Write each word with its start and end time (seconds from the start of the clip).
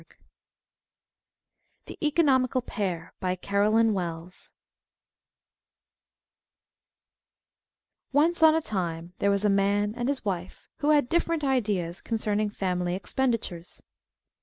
_"THE 1.85 1.95
ECONOMICAL 2.01 2.63
PAIR 2.63 3.13
BY 3.19 3.35
CAROLYN 3.35 3.93
WELLS 3.93 4.53
Once 8.11 8.41
on 8.41 8.55
a 8.55 8.61
Time 8.63 9.13
there 9.19 9.29
was 9.29 9.45
a 9.45 9.47
Man 9.47 9.93
and 9.95 10.09
his 10.09 10.25
Wife 10.25 10.67
who 10.77 10.89
had 10.89 11.07
Different 11.07 11.43
Ideas 11.43 12.01
concerning 12.01 12.49
Family 12.49 12.95
Expenditures. 12.95 13.83